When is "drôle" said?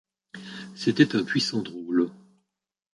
1.61-2.09